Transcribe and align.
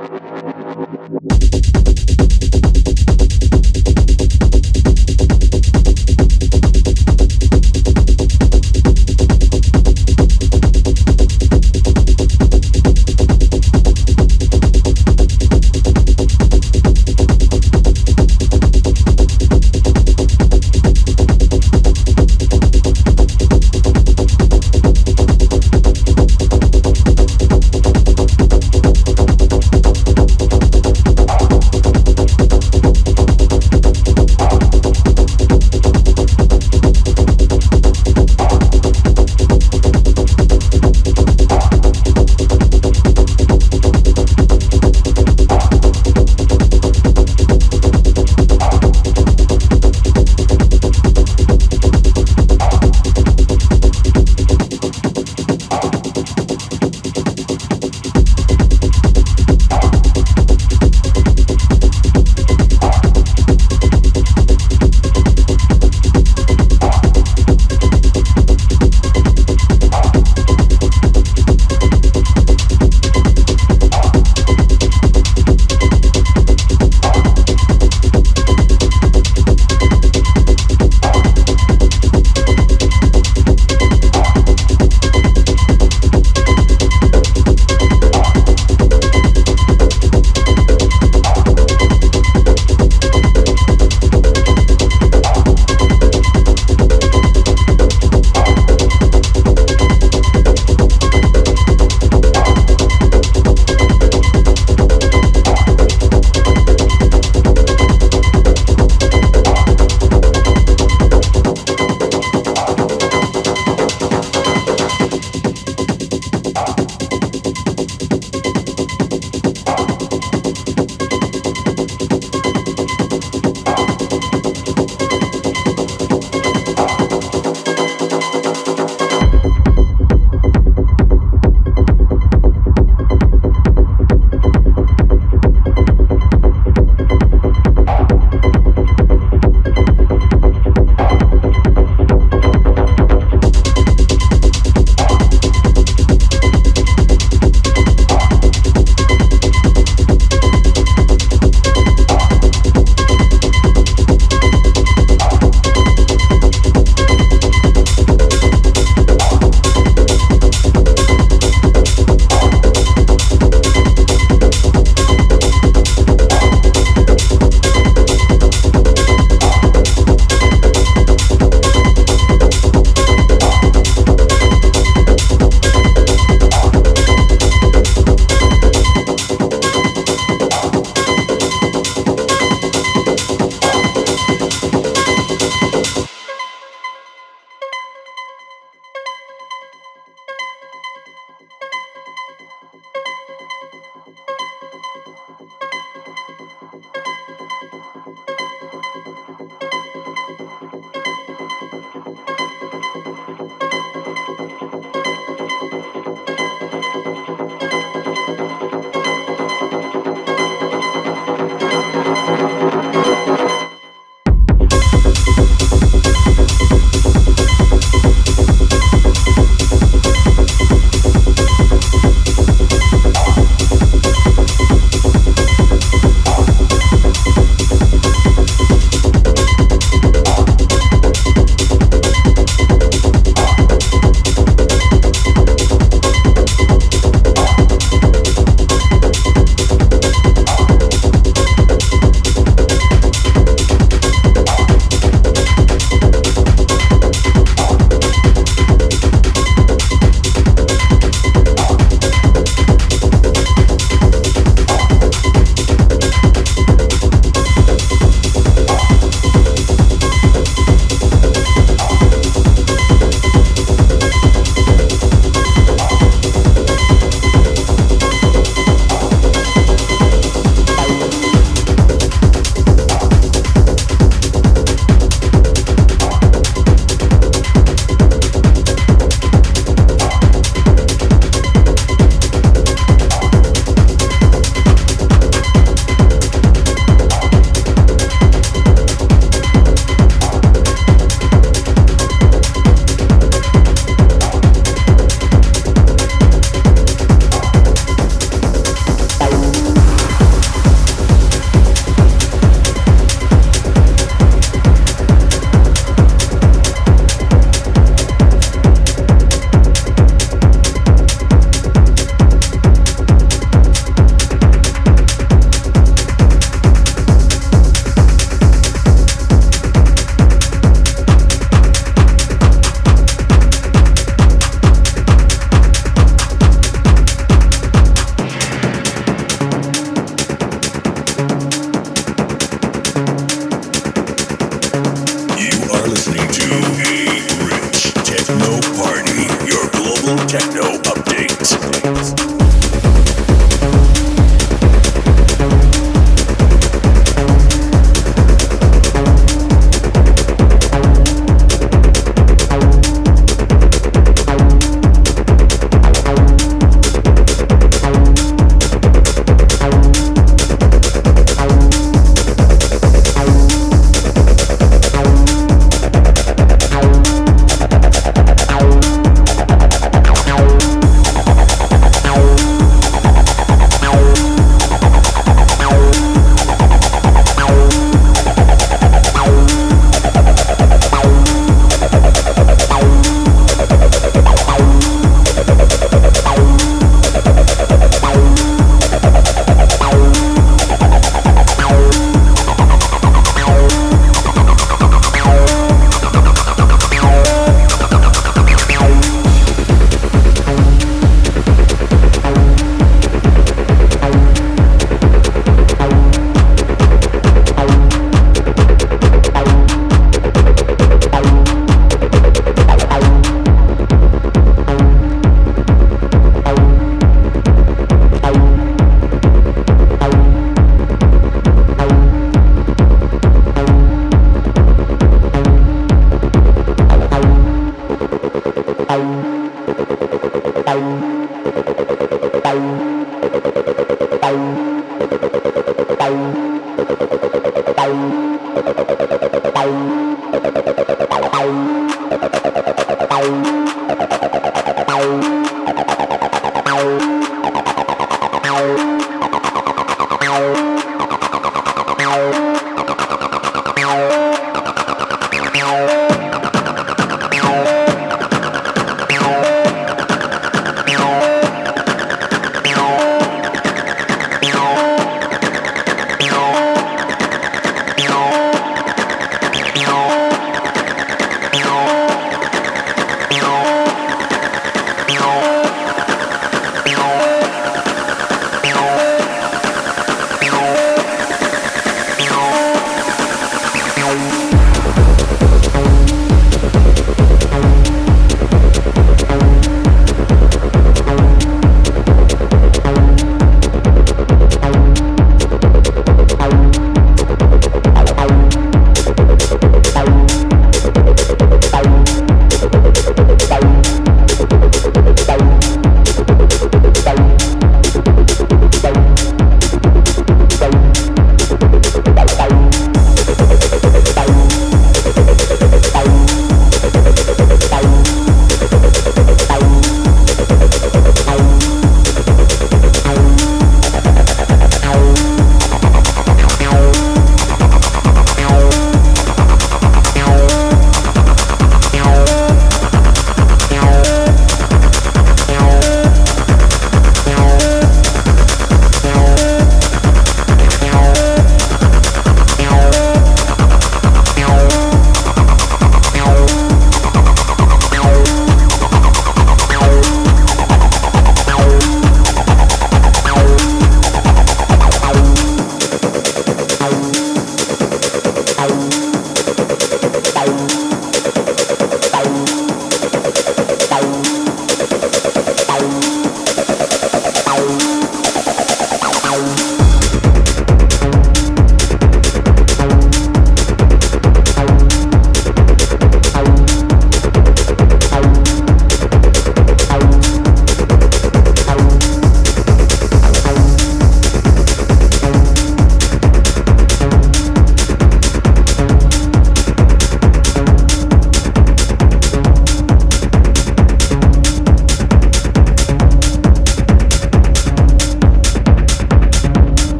Thank 0.00 0.24
you. 2.54 2.59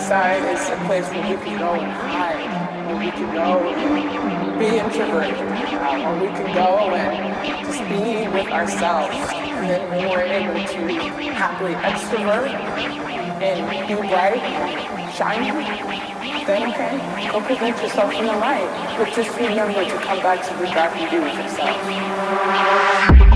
Side 0.00 0.42
is 0.54 0.68
a 0.70 0.76
place 0.86 1.06
where 1.10 1.36
we 1.36 1.36
can 1.44 1.58
go 1.58 1.74
and 1.74 1.92
hide, 1.92 2.86
where 2.86 2.96
we 2.96 3.10
can 3.10 3.34
go 3.34 3.68
and 3.68 4.58
be 4.58 4.66
introverted, 4.78 5.36
where 5.36 6.20
we 6.20 6.28
can 6.28 6.54
go 6.54 6.94
and 6.94 7.66
just 7.66 7.80
be 7.88 8.28
with 8.28 8.48
ourselves. 8.48 9.14
And 9.14 9.68
then 9.68 9.90
when 9.90 10.08
we're 10.08 10.22
able 10.22 10.54
to 10.54 10.88
happily 11.32 11.74
extrovert 11.74 12.50
and 13.40 13.88
be 13.88 13.94
bright 13.94 14.42
shining, 15.14 15.54
then 16.46 16.70
okay, 16.70 17.30
go 17.30 17.40
present 17.40 17.76
yourself 17.82 18.12
in 18.14 18.26
the 18.26 18.32
light. 18.32 18.96
But 18.98 19.12
just 19.14 19.36
remember 19.36 19.84
to 19.84 19.96
come 19.98 20.20
back 20.20 20.46
to 20.48 20.54
the 20.54 20.66
dark 20.66 20.96
and 20.96 21.10
be 21.10 21.18
with 21.18 21.34
yourself. 21.34 23.29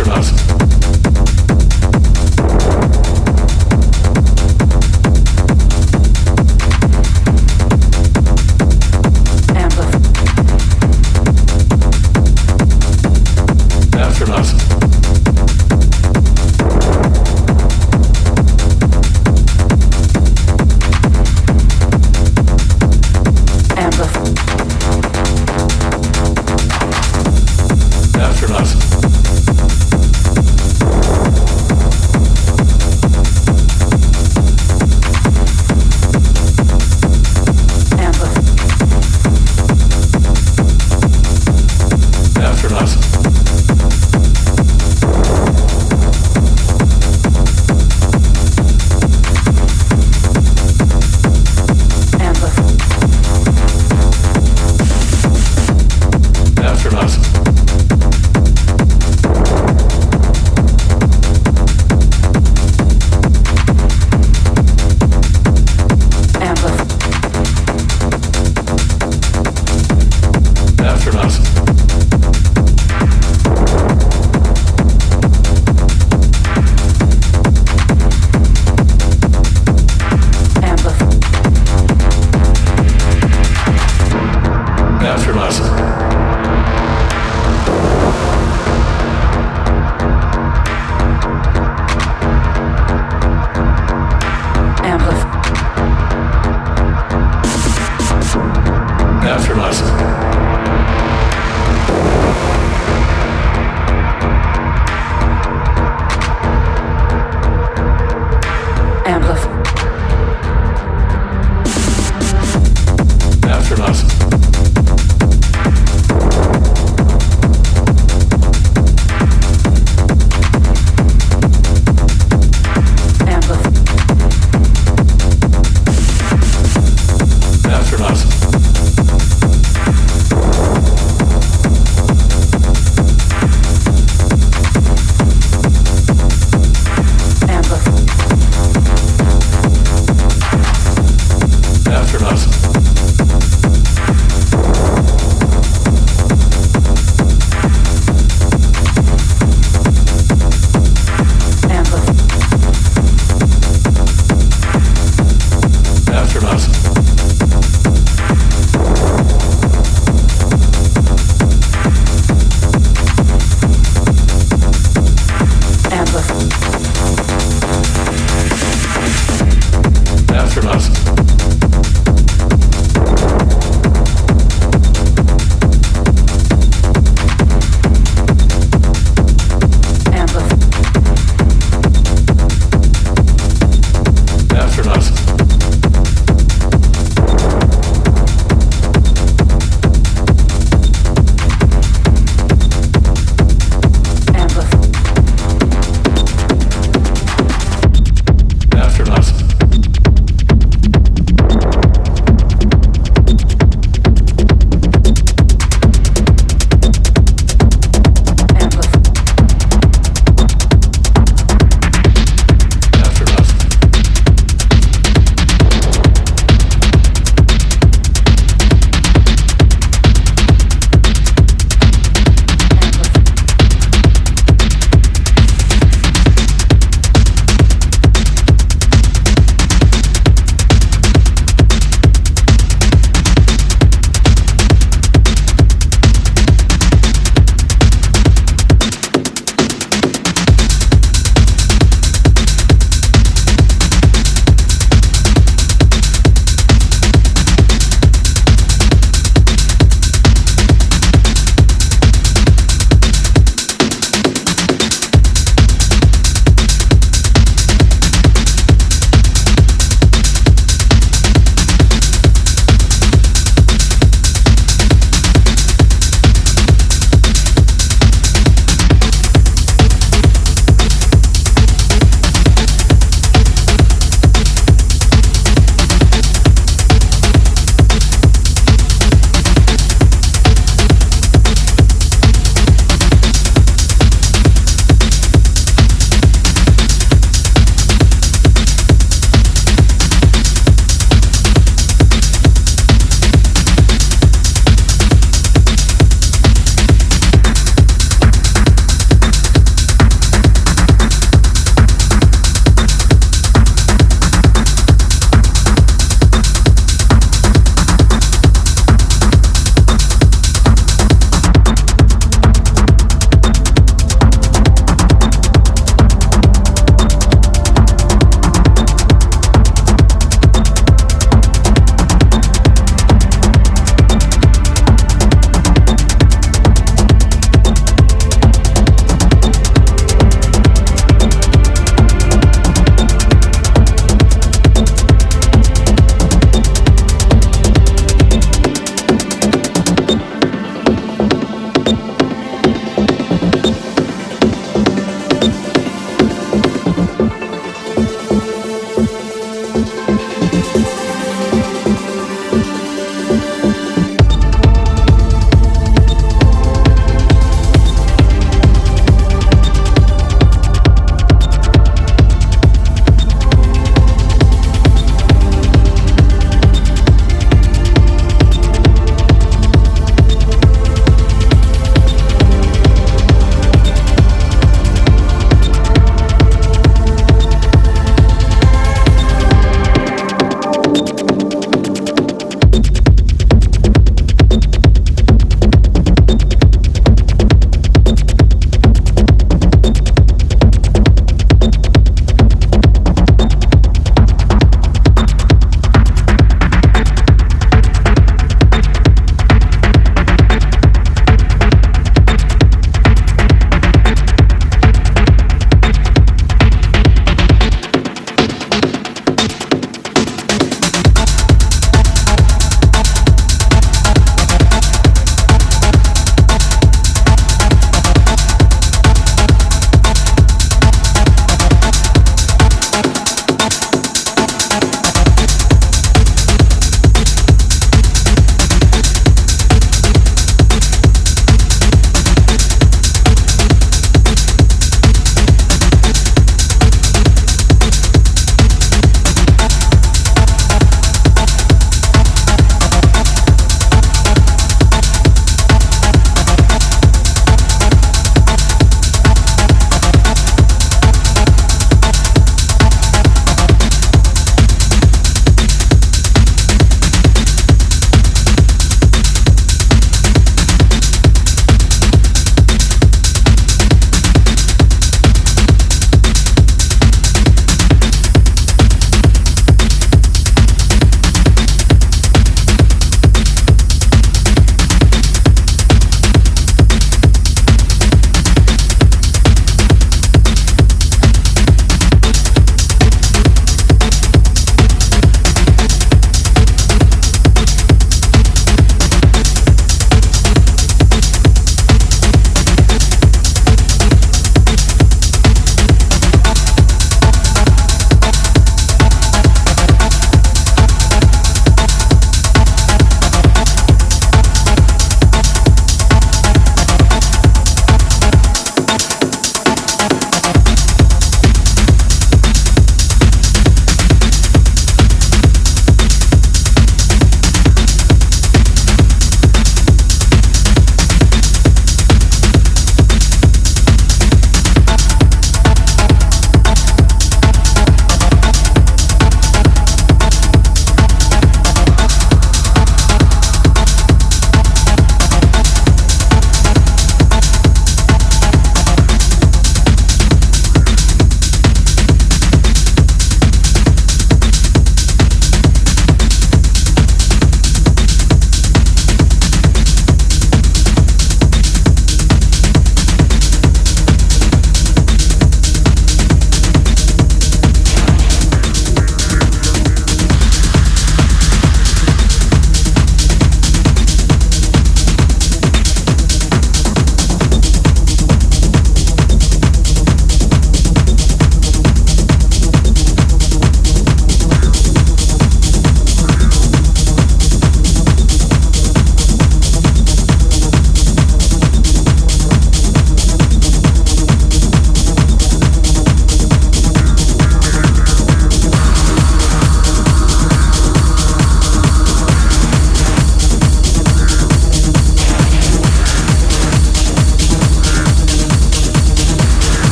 astronauts. 0.00 0.39